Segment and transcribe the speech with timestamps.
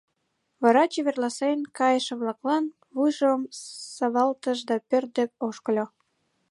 [0.61, 2.65] Вара чеверласен кайыше-влаклан
[2.95, 3.41] вуйжым
[3.95, 5.85] савалтыш да пӧрт дек ошкыльо.